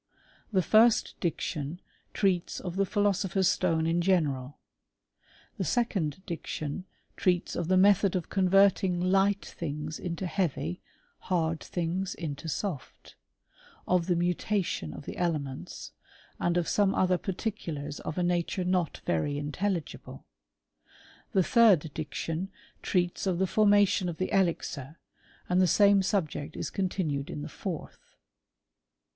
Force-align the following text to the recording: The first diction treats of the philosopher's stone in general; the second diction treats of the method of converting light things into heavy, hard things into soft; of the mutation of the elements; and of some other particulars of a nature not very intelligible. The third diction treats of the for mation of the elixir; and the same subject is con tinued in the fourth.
The 0.51 0.63
first 0.63 1.13
diction 1.19 1.79
treats 2.11 2.59
of 2.59 2.75
the 2.75 2.87
philosopher's 2.87 3.47
stone 3.49 3.85
in 3.85 4.01
general; 4.01 4.57
the 5.59 5.63
second 5.63 6.23
diction 6.25 6.85
treats 7.15 7.55
of 7.55 7.67
the 7.67 7.77
method 7.77 8.15
of 8.15 8.27
converting 8.27 8.99
light 8.99 9.45
things 9.45 9.99
into 9.99 10.25
heavy, 10.25 10.81
hard 11.19 11.59
things 11.59 12.15
into 12.15 12.49
soft; 12.49 13.13
of 13.87 14.07
the 14.07 14.15
mutation 14.15 14.91
of 14.91 15.05
the 15.05 15.17
elements; 15.17 15.91
and 16.39 16.57
of 16.57 16.67
some 16.67 16.95
other 16.95 17.19
particulars 17.19 17.99
of 17.99 18.17
a 18.17 18.23
nature 18.23 18.63
not 18.63 19.01
very 19.05 19.37
intelligible. 19.37 20.25
The 21.31 21.43
third 21.43 21.91
diction 21.93 22.49
treats 22.81 23.27
of 23.27 23.37
the 23.37 23.45
for 23.45 23.67
mation 23.67 24.09
of 24.09 24.17
the 24.17 24.31
elixir; 24.33 24.97
and 25.47 25.61
the 25.61 25.67
same 25.67 26.01
subject 26.01 26.57
is 26.57 26.71
con 26.71 26.89
tinued 26.89 27.29
in 27.29 27.43
the 27.43 27.47
fourth. 27.49 28.15